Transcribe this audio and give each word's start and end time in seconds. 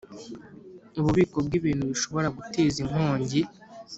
Ububiko 0.99 1.37
bw’ibintu 1.45 1.83
bishobora 1.91 2.27
guteza 2.37 2.77
inkongi 2.83 3.41